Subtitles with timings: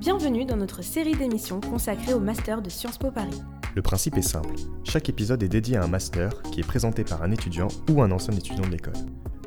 [0.00, 3.40] Bienvenue dans notre série d'émissions consacrée au Master de Sciences Po Paris.
[3.74, 4.54] Le principe est simple.
[4.84, 8.12] Chaque épisode est dédié à un master qui est présenté par un étudiant ou un
[8.12, 8.94] ancien étudiant de l'école.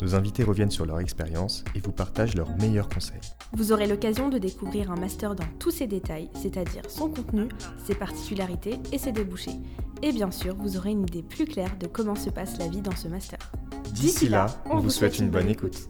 [0.02, 3.22] Nos invités reviennent sur leur expérience et vous partagent leurs meilleurs conseils.
[3.54, 7.48] Vous aurez l'occasion de découvrir un master dans tous ses détails, c'est-à-dire son contenu,
[7.86, 9.56] ses particularités et ses débouchés.
[10.04, 12.82] Et bien sûr, vous aurez une idée plus claire de comment se passe la vie
[12.82, 13.40] dans ce master.
[13.94, 15.88] D'ici là, on vous souhaite une bonne écoute.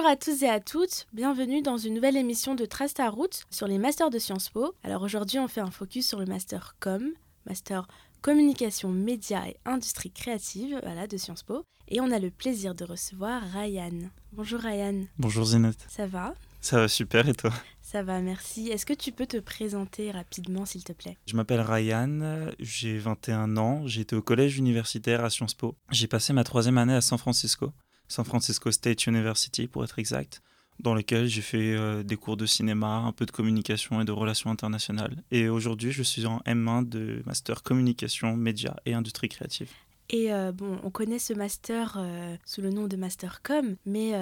[0.00, 3.44] Bonjour à tous et à toutes, bienvenue dans une nouvelle émission de Trace ta route
[3.50, 4.74] sur les masters de Sciences Po.
[4.82, 7.10] Alors aujourd'hui on fait un focus sur le master com,
[7.44, 7.86] master
[8.22, 11.64] communication, médias et industrie créative voilà, de Sciences Po.
[11.88, 14.08] Et on a le plaisir de recevoir Ryan.
[14.32, 15.04] Bonjour Ryan.
[15.18, 15.84] Bonjour Zinette.
[15.90, 16.34] Ça va?
[16.62, 17.52] Ça va super et toi?
[17.82, 18.68] Ça va, merci.
[18.68, 21.18] Est-ce que tu peux te présenter rapidement s'il te plaît?
[21.26, 25.74] Je m'appelle Ryan, j'ai 21 ans, été au collège universitaire à Sciences Po.
[25.90, 27.74] J'ai passé ma troisième année à San Francisco.
[28.10, 30.42] San Francisco State University pour être exact,
[30.80, 34.10] dans lequel j'ai fait euh, des cours de cinéma, un peu de communication et de
[34.10, 35.22] relations internationales.
[35.30, 39.70] Et aujourd'hui, je suis en M1 de master communication, médias et industrie créative.
[40.08, 44.12] Et euh, bon, on connaît ce master euh, sous le nom de Master Com, mais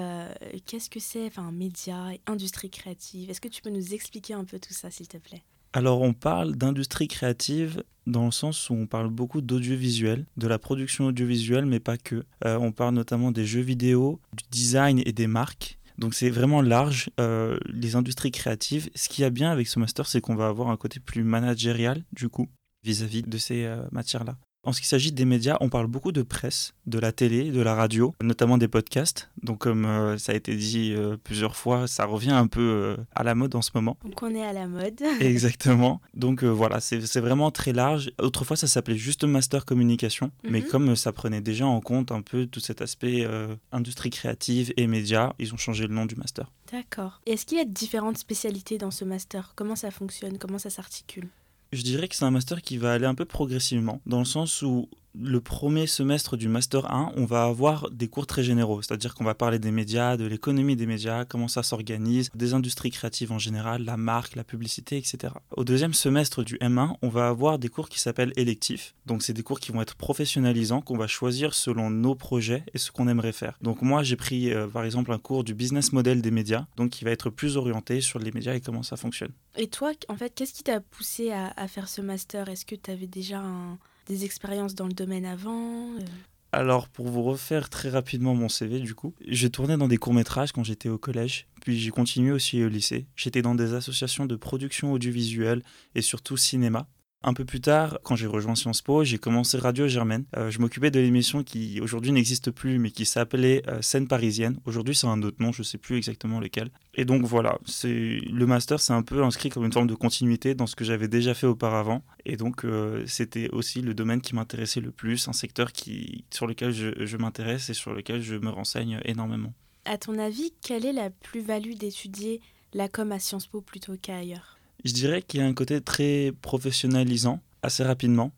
[0.67, 3.31] qu'est-ce que c'est, enfin, médias industrie créative?
[3.31, 5.41] Est-ce que tu peux nous expliquer un peu tout ça, s'il te plaît?
[5.73, 10.57] Alors on parle d'industrie créative dans le sens où on parle beaucoup d'audiovisuel, de la
[10.57, 12.23] production audiovisuelle, mais pas que.
[12.45, 15.77] Euh, on parle notamment des jeux vidéo, du design et des marques.
[15.97, 18.89] Donc c'est vraiment large, euh, les industries créatives.
[18.95, 21.23] Ce qui y a bien avec ce master, c'est qu'on va avoir un côté plus
[21.23, 22.47] managérial, du coup,
[22.83, 24.37] vis-à-vis de ces euh, matières-là.
[24.63, 27.61] En ce qui s'agit des médias, on parle beaucoup de presse, de la télé, de
[27.61, 29.29] la radio, notamment des podcasts.
[29.41, 32.97] Donc comme euh, ça a été dit euh, plusieurs fois, ça revient un peu euh,
[33.15, 33.97] à la mode en ce moment.
[34.03, 35.01] Donc on est à la mode.
[35.21, 36.01] Exactement.
[36.13, 38.11] Donc voilà, c'est vraiment très large.
[38.21, 40.67] Autrefois, ça s'appelait juste Master Communication, mais mhm.
[40.67, 43.25] comme ça prenait déjà en compte un peu tout cet aspect
[43.71, 46.51] industrie créative et médias, ils ont changé le nom du master.
[46.71, 47.21] D'accord.
[47.25, 49.53] Est-ce qu'il y a différentes spécialités dans ce master?
[49.55, 50.37] Comment ça fonctionne?
[50.37, 51.29] Comment ça s'articule?
[51.71, 54.61] Je dirais que c'est un master qui va aller un peu progressivement, dans le sens
[54.61, 59.15] où le premier semestre du Master 1, on va avoir des cours très généraux, c'est-à-dire
[59.15, 63.31] qu'on va parler des médias, de l'économie des médias, comment ça s'organise, des industries créatives
[63.31, 65.33] en général, la marque, la publicité, etc.
[65.55, 68.93] Au deuxième semestre du M1, on va avoir des cours qui s'appellent électifs.
[69.05, 72.77] Donc c'est des cours qui vont être professionnalisants, qu'on va choisir selon nos projets et
[72.77, 73.57] ce qu'on aimerait faire.
[73.61, 76.91] Donc moi, j'ai pris euh, par exemple un cours du business model des médias, donc
[76.91, 79.31] qui va être plus orienté sur les médias et comment ça fonctionne.
[79.57, 82.49] Et toi, en fait, qu'est-ce qui t'a poussé à, à faire ce master?
[82.49, 83.77] Est-ce que tu avais déjà un
[84.09, 86.05] des expériences dans le domaine avant euh
[86.51, 90.51] alors, pour vous refaire très rapidement mon CV, du coup, j'ai tourné dans des courts-métrages
[90.51, 93.05] quand j'étais au collège, puis j'ai continué aussi au lycée.
[93.15, 95.61] J'étais dans des associations de production audiovisuelle
[95.93, 96.87] et surtout cinéma.
[97.21, 100.23] Un peu plus tard, quand j'ai rejoint Sciences Po, j'ai commencé Radio Germaine.
[100.37, 104.57] Euh, je m'occupais de l'émission qui aujourd'hui n'existe plus, mais qui s'appelait euh, Scène parisienne.
[104.63, 106.71] Aujourd'hui, c'est un autre nom, je ne sais plus exactement lequel.
[106.93, 110.55] Et donc voilà, c'est le master, c'est un peu inscrit comme une forme de continuité
[110.55, 112.03] dans ce que j'avais déjà fait auparavant.
[112.25, 116.47] Et donc euh, c'était aussi le domaine qui m'intéressait le plus, un secteur qui, sur
[116.47, 119.53] lequel je, m'intéresse et sur lequel je me renseigne énormément.
[119.83, 122.39] À ton avis, quelle est la plus-value d'étudier
[122.73, 124.58] la com à Sciences Po plutôt qu'ailleurs?
[124.85, 128.31] Je dirais qu'il y a un côté très professionnalisant assez rapidement.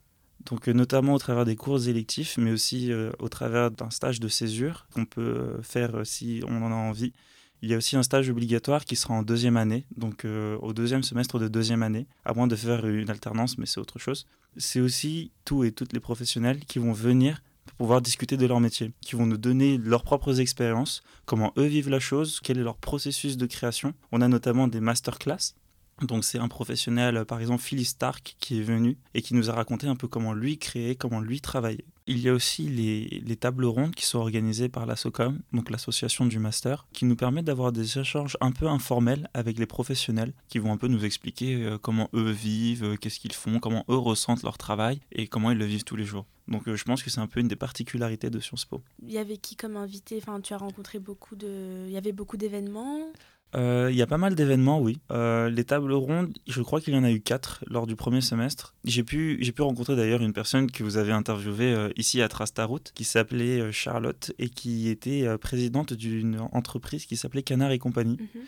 [0.46, 4.19] Donc euh, notamment au travers des cours électifs, mais aussi euh, au travers d'un stage
[4.19, 7.13] de césure qu'on peut euh, faire si on en a envie.
[7.62, 11.03] Il y a aussi un stage obligatoire qui sera en deuxième année, donc au deuxième
[11.03, 14.25] semestre de deuxième année, à moins de faire une alternance, mais c'est autre chose.
[14.58, 18.59] C'est aussi tous et toutes les professionnels qui vont venir pour pouvoir discuter de leur
[18.59, 22.63] métier, qui vont nous donner leurs propres expériences, comment eux vivent la chose, quel est
[22.63, 23.94] leur processus de création.
[24.12, 25.53] On a notamment des masterclass
[26.02, 29.54] donc c'est un professionnel, par exemple Phyllis Stark, qui est venu et qui nous a
[29.54, 31.86] raconté un peu comment lui créer, comment lui travailler.
[32.08, 36.26] Il y a aussi les, tables rondes qui sont organisées par la SOCOM, donc l'association
[36.26, 40.59] du master, qui nous permet d'avoir des échanges un peu informels avec les professionnels, qui
[40.59, 43.97] vont un peu nous expliquer euh, comment eux vivent, euh, qu'est-ce qu'ils font, comment eux
[43.97, 46.26] ressentent leur travail et comment ils le vivent tous les jours.
[46.47, 48.82] Donc euh, je pense que c'est un peu une des particularités de Sciences Po.
[49.02, 50.18] Il y avait qui comme invité?
[50.18, 51.86] Enfin, tu as rencontré beaucoup de.
[51.88, 53.08] Il y avait beaucoup d'événements?
[53.56, 55.00] Euh, il y a pas mal d'événements, oui.
[55.12, 58.22] Euh, les tables rondes, je crois qu'il y en a eu quatre lors du premier
[58.22, 58.76] semestre.
[58.84, 62.28] J'ai pu, j'ai pu rencontrer d'ailleurs une personne que vous avez interviewée euh, ici à
[62.30, 68.18] Trastaroute, qui s'appelait Charlotte et qui était présidente d'une entreprise qui s'appelait Canard et compagnie.
[68.20, 68.42] Mhm.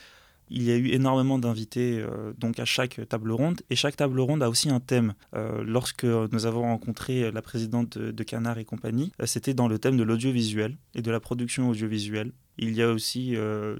[0.49, 4.19] Il y a eu énormément d'invités euh, donc à chaque table ronde et chaque table
[4.19, 5.13] ronde a aussi un thème.
[5.35, 9.79] Euh, lorsque nous avons rencontré la présidente de, Canard et compagnie, euh, c'était dans le
[9.79, 12.31] thème de l'audiovisuel et de la production audiovisuelle.
[12.57, 13.35] Il y a aussi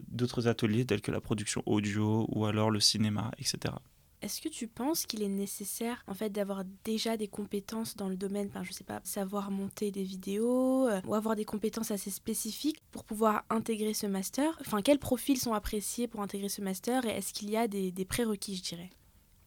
[0.07, 3.75] d'autres ateliers tels que la production audio ou alors le cinéma, etc.
[4.23, 8.15] Est-ce que tu penses qu'il est nécessaire en fait d'avoir déjà des compétences dans le
[8.15, 12.09] domaine, enfin, je sais pas, savoir monter des vidéos euh, ou avoir des compétences assez
[12.09, 14.57] spécifiques pour pouvoir intégrer ce master?
[14.61, 17.91] Enfin, quels profils sont appréciés pour intégrer ce master et est-ce qu'il y a des,
[17.91, 18.89] des prérequis, je dirais?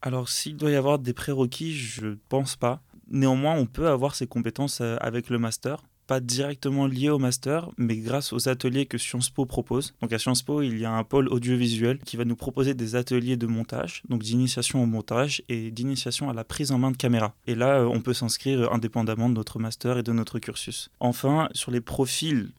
[0.02, 2.82] Alors, s'il doit y avoir des prérequis, je pense pas.
[3.08, 7.70] Néanmoins, on peut avoir ces compétences euh, avec le master pas directement lié au master,
[7.76, 9.94] mais grâce aux ateliers que Sciences Po propose.
[10.00, 12.94] Donc à Sciences Po, il y a un pôle audiovisuel qui va nous proposer des
[12.94, 16.97] ateliers de montage, donc d'initiation au montage et d'initiation à la prise en main de
[16.97, 17.35] caméra.
[17.47, 20.91] Et là, euh, on peut s'inscrire indépendamment de notre master et de notre cursus.
[21.00, 22.50] Enfin, sur les profils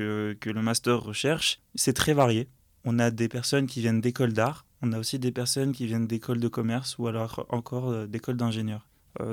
[0.00, 2.48] euh, que le master recherche, c'est très varié.
[2.84, 6.06] On a des personnes qui viennent d'écoles d'art, on a aussi des personnes qui viennent
[6.06, 8.86] d'écoles de commerce ou alors encore euh, d'écoles d'ingénieurs.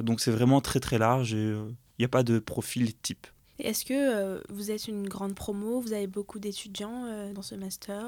[0.03, 1.53] donc c'est vraiment très très large et
[1.99, 3.27] il n'y a pas de profil type.
[3.59, 7.55] Est-ce que euh, vous êtes une grande promo Vous avez beaucoup d'étudiants euh, dans ce
[7.55, 8.05] master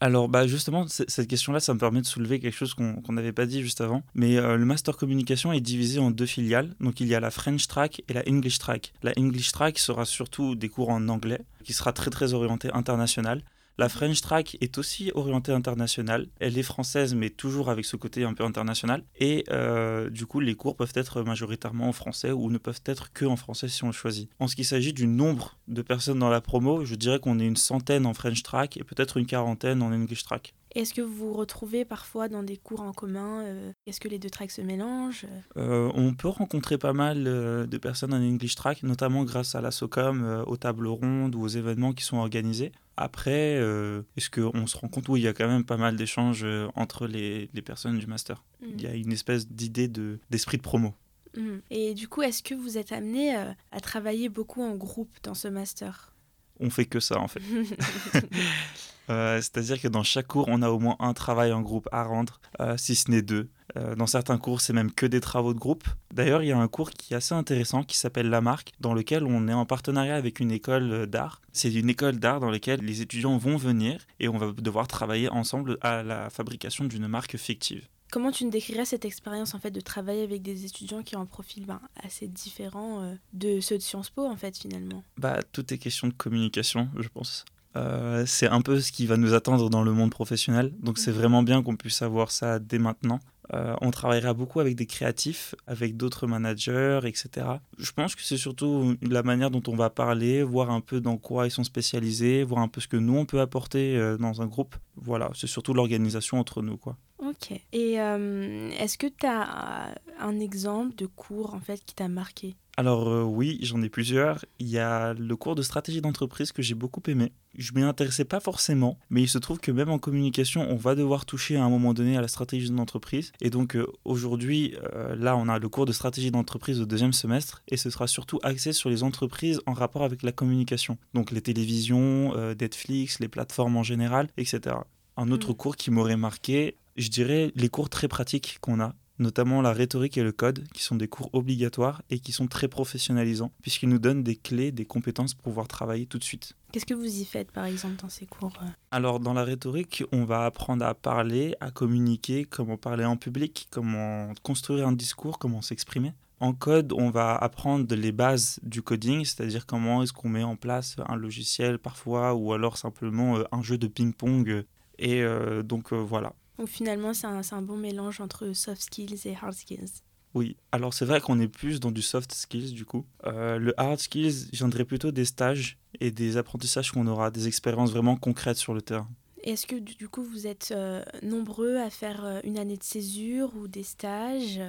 [0.00, 3.46] alors bah justement, cette question-là, ça me permet de soulever quelque chose qu'on n'avait pas
[3.46, 4.04] dit juste avant.
[4.14, 6.72] Mais euh, le Master Communication est divisé en deux filiales.
[6.78, 8.92] Donc il y a la French Track et la English Track.
[9.02, 13.42] La English Track sera surtout des cours en anglais, qui sera très très orienté international.
[13.80, 16.26] La French Track est aussi orientée internationale.
[16.40, 19.04] Elle est française, mais toujours avec ce côté un peu international.
[19.20, 23.12] Et euh, du coup, les cours peuvent être majoritairement en français ou ne peuvent être
[23.12, 24.28] que en français si on le choisit.
[24.40, 27.46] En ce qui s'agit du nombre de personnes dans la promo, je dirais qu'on est
[27.46, 30.54] une centaine en French Track et peut-être une quarantaine en English Track.
[30.74, 34.18] Est-ce que vous vous retrouvez parfois dans des cours en commun euh, Est-ce que les
[34.18, 35.26] deux tracks se mélangent
[35.56, 39.70] euh, On peut rencontrer pas mal de personnes en English Track, notamment grâce à la
[39.70, 42.72] SOCOM, aux tables rondes ou aux événements qui sont organisés.
[43.00, 45.08] Après, euh, est-ce qu'on se rend compte?
[45.08, 48.08] Oui, il y a quand même pas mal d'échanges euh, entre les, les, personnes du
[48.08, 48.42] master.
[48.60, 48.66] Mm.
[48.74, 50.94] Il y a une espèce d'idée d'esprit de, promo.
[51.36, 51.58] Mm.
[51.70, 55.34] Et du coup, est-ce que vous êtes amené euh, à travailler beaucoup en groupe dans
[55.34, 56.12] ce master?
[56.58, 57.40] On fait que ça en fait.
[59.08, 62.40] C'est-à-dire que dans chaque cours, on a au moins un travail en groupe à rendre,
[62.76, 63.48] si ce n'est deux.
[63.76, 65.84] Euh, dans certains cours, c'est même que des travaux de groupe.
[66.12, 68.94] D'ailleurs, il y a un cours qui est assez intéressant qui s'appelle La Marque, dans
[68.94, 71.40] lequel on est en partenariat avec une école d'art.
[71.52, 75.28] C'est une école d'art dans laquelle les étudiants vont venir et on va devoir travailler
[75.28, 77.86] ensemble à la fabrication d'une marque fictive.
[78.10, 81.20] Comment tu nous décrirais cette expérience en fait de travailler avec des étudiants qui ont
[81.20, 85.04] un profil ben, assez différent euh, de ceux de Sciences Po en fait finalement?
[85.18, 87.44] Bah tout est question de communication, je pense.
[87.76, 90.72] Euh, c'est un peu ce qui va nous attendre dans le monde professionnel.
[90.80, 91.18] Donc c'est mhm.
[91.18, 93.20] vraiment bien qu'on puisse avoir ça dès maintenant.
[93.54, 97.46] Euh, on travaillera beaucoup avec des créatifs, avec d'autres managers, etc.
[97.78, 101.16] Je pense que c'est surtout la manière dont on va parler, voir un peu dans
[101.16, 104.42] quoi ils sont spécialisés, voir un peu ce que nous on peut apporter euh, dans
[104.42, 104.76] un groupe.
[105.02, 106.96] Voilà, c'est surtout l'organisation entre nous, quoi.
[107.18, 107.50] Ok.
[107.72, 112.56] Et euh, est-ce que tu as un exemple de cours en fait qui t'a marqué?
[112.76, 114.44] Alors euh, oui, j'en ai plusieurs.
[114.60, 117.32] Il y a le cours de stratégie d'entreprise que j'ai beaucoup aimé.
[117.56, 120.94] Je m'y intéressais pas forcément, mais il se trouve que même en communication, on va
[120.94, 123.32] devoir toucher à un moment donné à la stratégie d'une entreprise.
[123.40, 124.76] Et donc euh, aujourd'hui,
[125.16, 128.38] là, on a le cours de stratégie d'entreprise au deuxième semestre, et ce sera surtout
[128.44, 130.98] axé sur les entreprises en rapport avec la communication.
[131.14, 134.76] Donc les télévisions, Netflix, les plateformes en général, etc.
[135.18, 135.56] Un autre mm.
[135.56, 140.16] cours qui m'aurait marqué, je dirais les cours très pratiques qu'on a notamment la rhétorique
[140.16, 143.98] et le code, qui sont des cours obligatoires et qui sont très professionnalisants, puisqu'ils nous
[143.98, 146.54] donnent des clés, des compétences pour pouvoir travailler tout de suite.
[146.72, 150.04] Qu'est-ce que vous y faites, par exemple, dans ces cours euh Alors, dans la rhétorique,
[150.12, 155.38] on va apprendre à parler, à communiquer, comment parler en public, comment construire un discours,
[155.38, 156.12] comment s'exprimer.
[156.40, 160.54] En code, on va apprendre les bases du coding, c'est-à-dire comment est-ce qu'on met en
[160.54, 164.64] place un logiciel parfois, ou alors simplement euh, un jeu de ping-pong.
[164.98, 169.54] Et euh, donc voilà, donc finalement, c'est un, bon mélange entre soft skills et hard
[169.54, 170.02] skills.
[170.34, 173.06] Oui, alors c'est vrai qu'on est plus dans du soft skills du coup.
[173.24, 177.92] Euh, le hard skills viendrait plutôt des stages et des apprentissages qu'on aura, des expériences
[177.92, 179.08] vraiment concrètes sur le terrain.
[179.44, 183.54] Est-ce que du coup vous êtes euh, nombreux à faire euh, une année de césure
[183.56, 184.60] ou des stages?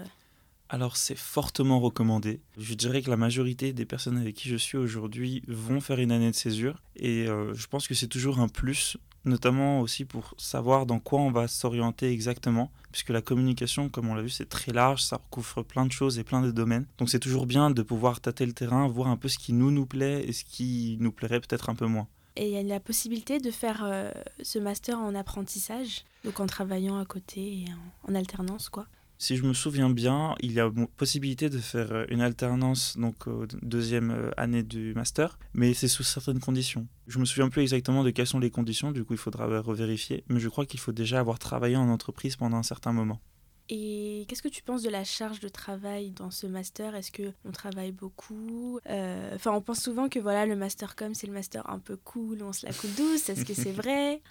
[0.70, 2.42] Alors c'est fortement recommandé.
[2.58, 6.12] Je dirais que la majorité des personnes avec qui je suis aujourd'hui vont faire une
[6.12, 10.86] année de césure et je pense que c'est toujours un plus notamment aussi pour savoir
[10.86, 14.72] dans quoi on va s'orienter exactement, puisque la communication, comme on l'a vu, c'est très
[14.72, 16.86] large, ça recouvre plein de choses et plein de domaines.
[16.98, 19.72] Donc c'est toujours bien de pouvoir tâter le terrain, voir un peu ce qui nous
[19.72, 22.08] nous plaît et ce qui nous plairait peut-être un peu moins.
[22.36, 24.12] Et il y a la possibilité de faire euh,
[24.42, 27.66] ce master en apprentissage, donc en travaillant à côté et
[28.08, 28.86] en, alternance, quoi.
[29.22, 33.28] Si je me souviens bien, il y a possibilité de faire euh, une alternance donc
[33.62, 36.88] deuxième euh, année du master, mais c'est sous certaines conditions.
[37.06, 40.24] Je me souviens plus exactement de quelles sont les conditions, du coup il faudra revérifier,
[40.30, 43.20] mais je crois qu'il faut déjà avoir travaillé en entreprise pendant un certain moment.
[43.68, 46.96] Et qu'est-ce que tu penses de la charge de travail dans ce master?
[46.96, 48.80] Est-ce que on travaille beaucoup?
[48.90, 51.98] Euh, Enfin, on pense souvent que voilà, le master com c'est le master un peu
[51.98, 53.28] cool, on se la coule douce.
[53.30, 54.22] Est-ce que c'est vrai?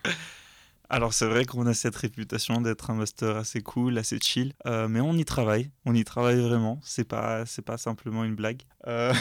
[0.91, 4.89] Alors c'est vrai qu'on a cette réputation d'être un master assez cool, assez chill, euh,
[4.89, 6.81] mais on y travaille, on y travaille vraiment.
[6.83, 8.63] C'est pas c'est pas simplement une blague.
[8.87, 9.13] Euh,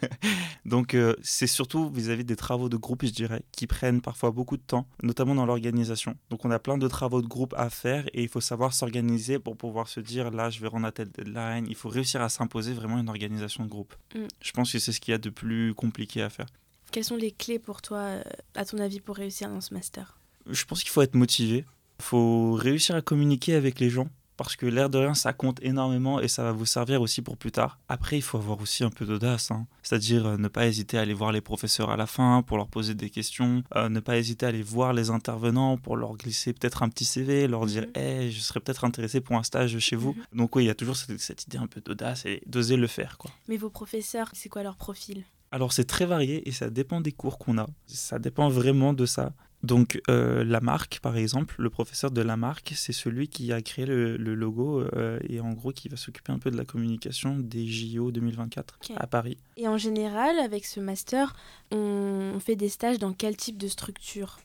[0.64, 4.56] donc euh, c'est surtout vis-à-vis des travaux de groupe, je dirais, qui prennent parfois beaucoup
[4.56, 6.14] de temps, notamment dans l'organisation.
[6.30, 9.40] Donc on a plein de travaux de groupe à faire et il faut savoir s'organiser
[9.40, 11.66] pour pouvoir se dire là je vais rendre à telle deadline.
[11.68, 13.96] Il faut réussir à s'imposer vraiment une organisation de groupe.
[14.14, 14.20] Mm.
[14.40, 16.46] Je pense que c'est ce qu'il y a de plus compliqué à faire.
[16.92, 18.20] Quelles sont les clés pour toi,
[18.54, 20.17] à ton avis, pour réussir dans ce master?
[20.48, 21.64] Je pense qu'il faut être motivé.
[21.98, 25.58] Il faut réussir à communiquer avec les gens parce que l'air de rien, ça compte
[25.62, 27.80] énormément et ça va vous servir aussi pour plus tard.
[27.88, 29.66] Après, il faut avoir aussi un peu d'audace, hein.
[29.82, 32.68] c'est-à-dire euh, ne pas hésiter à aller voir les professeurs à la fin pour leur
[32.68, 36.52] poser des questions, euh, ne pas hésiter à aller voir les intervenants pour leur glisser
[36.52, 38.30] peut-être un petit CV, leur dire hey, mhm.
[38.30, 40.12] je serais peut-être intéressé pour un stage chez vous.
[40.12, 40.38] Mhm.
[40.38, 42.86] Donc oui, il y a toujours cette, cette idée un peu d'audace et d'oser le
[42.86, 43.18] faire.
[43.18, 43.32] Quoi.
[43.48, 45.24] Mais vos professeurs, c'est quoi leur profil?
[45.50, 47.66] Alors c'est très varié et ça dépend des cours qu'on a.
[47.86, 49.32] Ça dépend vraiment de ça.
[49.62, 54.16] Donc euh, Lamarck, par exemple, le professeur de Lamarck, c'est celui qui a créé le,
[54.16, 58.12] logo euh, et en gros qui va s'occuper un peu de la communication des JO
[58.12, 59.36] 2024 à Paris.
[59.56, 61.34] Et en général, avec ce master,
[61.72, 64.38] on fait des stages dans quel type de structure?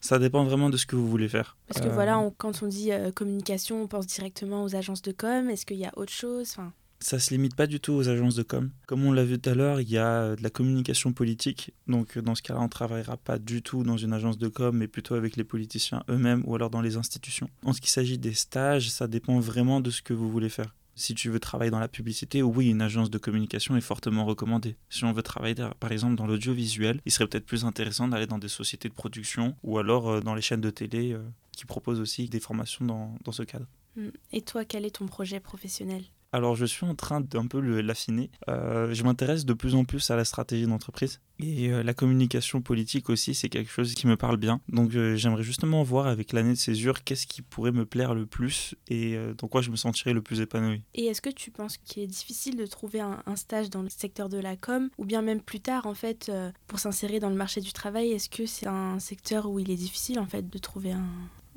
[0.00, 1.56] Ça dépend vraiment de ce que vous voulez faire.
[1.68, 5.48] Parce que voilà, euh, quand on dit communication, on pense directement aux agences de com.
[5.48, 6.56] Est-ce qu'il y a autre chose?
[7.00, 8.70] Ça se limite pas du tout aux agences de com.
[8.86, 11.72] Comme on l'a vu tout à l'heure, il y a euh, de la communication politique.
[11.86, 14.88] Donc dans ce cas-là, on travaillera pas du tout dans une agence de com, mais
[14.88, 17.48] plutôt avec les politiciens eux-mêmes ou alors dans les institutions.
[17.64, 20.74] En ce qui s'agit des stages, ça dépend vraiment de ce que vous voulez faire.
[20.98, 24.76] Si tu veux travailler dans la publicité, oui, une agence de communication est fortement recommandée.
[24.88, 28.38] Si on veut travailler par exemple dans l'audiovisuel, il serait peut-être plus intéressant d'aller dans
[28.38, 31.20] des sociétés de production ou alors euh, dans les chaînes de télé euh,
[31.52, 33.66] qui proposent aussi des formations dans, dans ce cadre.
[33.96, 34.08] Hmm.
[34.32, 36.02] Et toi, quel est ton projet professionnel?
[36.32, 38.30] Alors je suis en train d'un peu l'affiner.
[38.48, 42.62] Euh, je m'intéresse de plus en plus à la stratégie d'entreprise et euh, la communication
[42.62, 44.60] politique aussi, c'est quelque chose qui me parle bien.
[44.68, 48.26] Donc euh, j'aimerais justement voir avec l'année de césure qu'est-ce qui pourrait me plaire le
[48.26, 50.82] plus et dans quoi je me sentirais le plus épanoui.
[50.94, 54.28] Et est-ce que tu penses qu'il est difficile de trouver un, stage dans le secteur
[54.28, 56.32] de la com ou bien même plus tard en fait
[56.66, 59.76] pour s'insérer dans le marché du travail Est-ce que c'est un secteur où il est
[59.76, 61.06] difficile en fait de trouver un,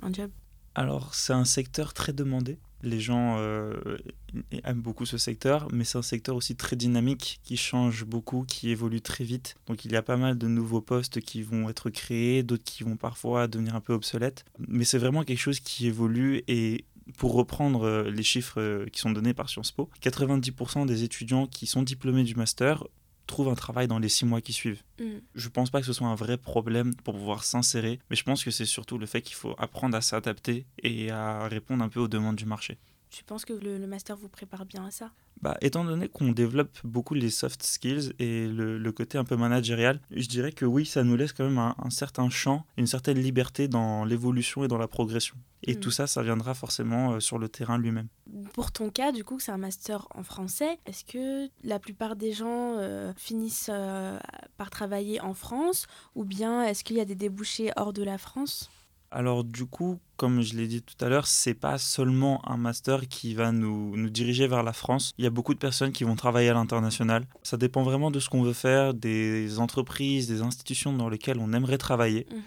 [0.02, 0.30] un job?
[0.80, 2.58] Alors, c'est un secteur très demandé.
[2.84, 3.98] Les gens euh,
[4.64, 8.70] aiment beaucoup ce secteur, mais c'est un secteur aussi très dynamique, qui change beaucoup, qui
[8.70, 9.58] évolue très vite.
[9.68, 12.86] Donc il y a pas mal de nouveaux postes qui vont être créés, d'autres qui
[12.86, 14.46] vont parfois devenir un peu obsolètes.
[14.70, 16.86] Mais c'est vraiment quelque chose qui évolue et
[17.18, 21.46] pour reprendre euh, les chiffres euh, qui sont donnés par Sciences Po, 90% des étudiants
[21.46, 22.86] qui sont diplômés du master
[23.30, 24.84] trouve un travail dans les six mois qui suivent.
[25.00, 25.04] Mm.
[25.36, 28.24] Je ne pense pas que ce soit un vrai problème pour pouvoir s'insérer, mais je
[28.24, 31.90] pense que c'est surtout le fait qu'il faut apprendre à s'adapter et à répondre un
[31.90, 32.78] peu aux demandes du marché.
[33.10, 35.12] Tu penses que le, master vous prépare bien à ça?
[35.42, 40.00] Bah, Étant donné qu'on développe beaucoup les soft skills et le, côté un peu managérial,
[40.12, 43.68] je dirais que oui, ça nous laisse quand même un, certain champ, une certaine liberté
[43.68, 45.36] dans l'évolution et dans la progression.
[45.64, 45.80] Et mm.
[45.80, 48.08] tout ça, ça viendra forcément euh, sur le terrain lui-même.
[48.54, 50.80] Pour ton cas, du coup, c'est un master en français.
[50.86, 54.20] Est-ce que la plupart des gens euh, finissent euh,
[54.58, 58.18] par travailler en France ou bien est-ce qu'il y a des débouchés hors de la
[58.18, 58.70] France?
[59.12, 63.08] Alors du coup, comme je l'ai dit tout à l'heure, c'est pas seulement un master
[63.08, 65.14] qui va nous, nous, diriger vers la France.
[65.18, 67.26] Il y a beaucoup de personnes qui vont travailler à l'international.
[67.44, 71.54] Ça dépend vraiment de ce qu'on veut faire, des entreprises, des institutions dans lesquelles on
[71.54, 72.28] aimerait travailler.
[72.30, 72.44] Je mhm.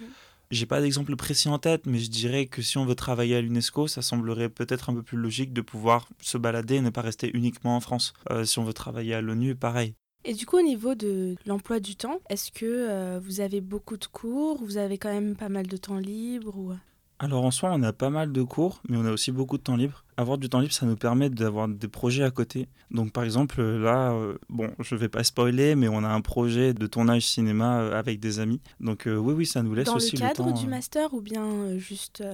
[0.52, 3.40] J'ai pas d'exemple précis en tête, mais je dirais que si on veut travailler à
[3.40, 7.00] l'UNESCO, ça semblerait peut-être un peu plus logique de pouvoir se balader et ne pas
[7.00, 8.12] rester uniquement en France.
[8.30, 9.94] Euh, si on veut travailler à l'ONU, pareil.
[10.24, 13.96] Et du coup, au niveau de l'emploi du temps, est-ce que euh, vous avez beaucoup
[13.96, 16.72] de cours Vous avez quand même pas mal de temps libre ou...
[17.18, 19.62] Alors en soi, on a pas mal de cours, mais on a aussi beaucoup de
[19.62, 20.04] temps libre.
[20.16, 22.66] Avoir du temps libre, ça nous permet d'avoir des projets à côté.
[22.90, 26.74] Donc par exemple, là, euh, bon, je vais pas spoiler, mais on a un projet
[26.74, 28.60] de tournage cinéma euh, avec des amis.
[28.80, 30.26] Donc oui, oui, ça nous laisse aussi le temps.
[30.26, 32.24] Dans le cadre du master ou bien juste...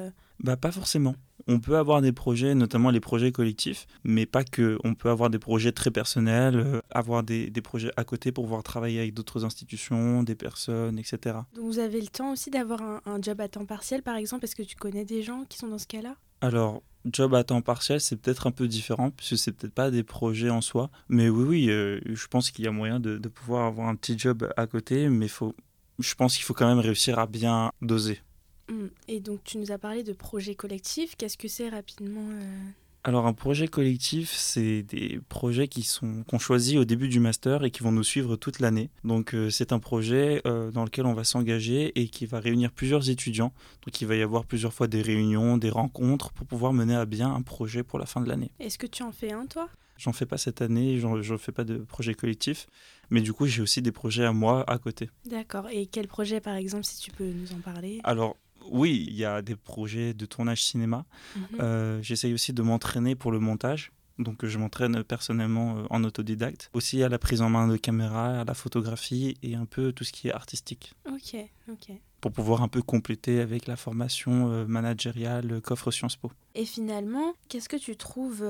[0.41, 1.17] Bah pas forcément.
[1.49, 4.79] On peut avoir des projets, notamment les projets collectifs, mais pas que.
[4.85, 8.45] On peut avoir des projets très personnels, euh, avoir des, des, projets à côté pour
[8.45, 11.39] pouvoir travailler avec d'autres institutions, des personnes, etc.
[11.55, 14.45] Donc vous avez le temps aussi d'avoir un, job à temps partiel, par exemple?
[14.45, 16.15] Est-ce que tu connais des gens qui sont dans ce cas-là?
[16.41, 20.05] Alors, job à temps partiel, c'est peut-être un peu différent, puisque c'est peut-être pas des
[20.05, 20.91] projets en soi.
[21.09, 23.97] Mais oui, oui, euh, je pense qu'il y a moyen de, de, pouvoir avoir un
[23.97, 25.55] petit job à côté, mais faut,
[25.99, 28.21] je pense qu'il faut quand même réussir à bien doser.
[28.69, 28.87] Mm.
[29.09, 31.17] Et donc tu nous as parlé de projets collectifs.
[31.17, 32.71] Qu'est-ce que c'est rapidement euh
[33.05, 37.65] alors un projet collectif, c'est des projets qui sont qu'on choisit au début du master
[37.65, 38.91] et qui vont nous suivre toute l'année.
[39.05, 42.73] Donc euh, c'est un projet euh, dans lequel on va s'engager et qui va réunir
[42.73, 43.53] plusieurs étudiants.
[43.87, 47.07] Donc il va y avoir plusieurs fois des réunions, des rencontres pour pouvoir mener à
[47.07, 48.51] bien un projet pour la fin de l'année.
[48.59, 49.69] Est-ce que tu en fais un toi?
[49.97, 52.67] J'en fais pas cette année, je ne fais pas de projet collectif,
[53.11, 55.09] mais du coup j'ai aussi des projets à moi à côté.
[55.25, 55.69] D'accord.
[55.71, 58.01] Et quel projet par exemple si tu peux nous en parler?
[58.05, 58.37] Alors
[58.71, 61.05] oui, il y a des projets de tournage cinéma.
[61.37, 61.43] Mhm.
[61.61, 63.93] Euh, j'essaye aussi de m'entraîner pour le montage.
[64.19, 66.71] Donc je m'entraîne personnellement euh, en autodidacte.
[66.73, 70.03] Aussi à la prise en main de caméra, à la photographie et un peu tout
[70.03, 70.95] ce qui est artistique.
[71.07, 71.37] Ok,
[71.71, 71.93] ok.
[72.21, 76.33] Pour pouvoir un peu compléter avec la formation euh, managériale qu'offre Sciences Po.
[76.57, 78.45] Et finalement, qu'est-ce que tu trouves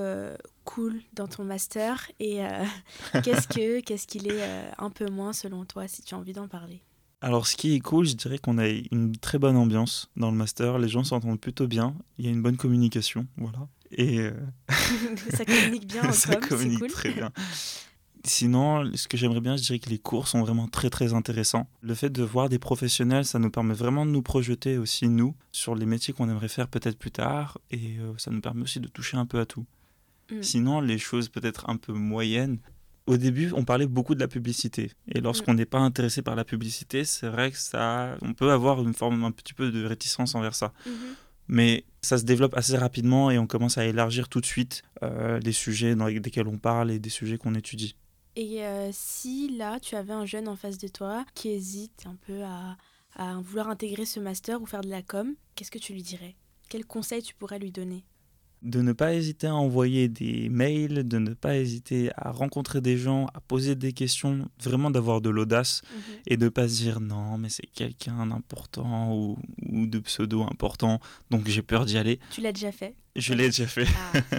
[0.65, 2.41] cool dans ton master et
[3.23, 6.49] qu'est-ce que qu'est-ce qu'il est un peu moins selon toi si tu as envie d'en
[6.49, 6.83] parler?
[7.21, 10.37] Alors, ce qui est cool, je dirais qu'on a une très bonne ambiance dans le
[10.37, 10.79] master.
[10.79, 11.97] Les gens s'entendent plutôt bien.
[12.19, 13.67] Il y a une bonne communication, voilà.
[13.91, 14.33] Et euh,
[15.35, 17.33] ça communique bien en Ça communique très bien.
[18.25, 21.69] Sinon, ce que j'aimerais bien, je dirais que les cours sont vraiment très très intéressants.
[21.81, 25.35] Le fait de voir des professionnels, ça nous permet vraiment de nous projeter aussi, nous,
[25.51, 27.59] sur les métiers qu'on aimerait faire peut-être plus tard.
[27.71, 29.67] Et euh, ça nous permet aussi de toucher un peu à tout.
[30.31, 30.43] Mm.
[30.43, 32.59] Sinon, les choses peut-être un peu moyennes,
[33.09, 34.93] au début, on parlait beaucoup de la publicité.
[35.13, 38.83] Et lorsqu'on n'est pas intéressé par la publicité, c'est vrai que ça, on peut avoir
[38.83, 40.73] une forme un petit peu de réticence envers ça.
[40.87, 40.93] Mhm.
[41.49, 45.41] Mais ça se développe assez rapidement et on commence à élargir tout de suite euh,
[45.41, 47.97] les sujets dans lesquels on parle et des sujets qu'on étudie.
[48.37, 52.17] Et euh, si là, tu avais un jeune en face de toi qui hésite un
[52.27, 52.77] peu à,
[53.17, 56.37] à vouloir intégrer ce master ou faire de la com, qu'est-ce que tu lui dirais?
[56.69, 58.05] Quel conseil tu pourrais lui donner?
[58.63, 62.97] De ne pas hésiter à envoyer des mails, de ne pas hésiter à rencontrer des
[62.97, 66.15] gens, à poser des questions, vraiment d'avoir de l'audace mhm.
[66.27, 70.43] et de ne pas se dire non, mais c'est quelqu'un d'important ou, ou, de pseudo
[70.43, 71.01] important,
[71.31, 72.19] donc j'ai peur d'y aller.
[72.31, 72.95] Tu l'as déjà fait?
[73.21, 73.87] Je l'ai déjà fait.
[74.15, 74.21] Ah.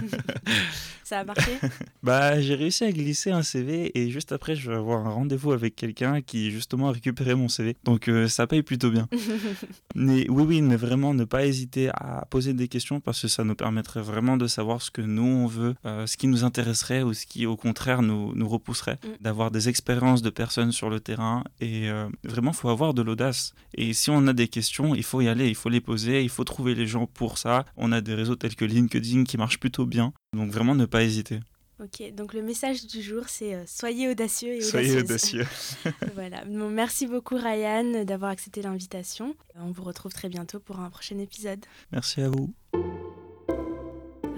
[1.10, 1.58] Ça a marché?
[2.04, 5.50] Bah, j'ai réussi à glisser un CV et juste après, je vais avoir un rendez-vous
[5.50, 7.76] avec quelqu'un qui justement a récupéré mon CV.
[7.82, 9.08] Donc euh, ça paye plutôt bien.
[9.96, 13.42] mais oui, oui, mais vraiment ne pas hésiter à poser des questions parce que ça
[13.42, 17.02] nous permettrait vraiment de savoir ce que nous on veut, euh, ce qui nous intéresserait
[17.02, 19.08] ou ce qui au contraire nous, nous repousserait, mm.
[19.20, 23.02] d'avoir des expériences de personnes sur le terrain et euh, vraiment, il faut avoir de
[23.02, 23.52] l'audace.
[23.74, 26.28] Et si on a des questions, il faut y aller, il faut les poser, il
[26.28, 27.64] faut trouver les gens pour ça.
[27.76, 30.12] On a des réseaux tels que LinkedIn qui marche plutôt bien.
[30.34, 31.40] Donc vraiment ne pas hésiter.
[31.82, 35.46] Ok, donc le message du jour, c'est euh, soyez audacieux et Soyez audacieux.
[36.14, 36.44] voilà.
[36.44, 39.34] merci beaucoup Ryan d'avoir accepté l'invitation.
[39.54, 41.64] On vous retrouve très bientôt pour un prochain épisode.
[41.90, 42.52] Merci à vous.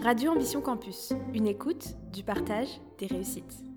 [0.02, 2.68] Radio Ambition Campus, une écoute, du partage,
[2.98, 3.71] des réussites.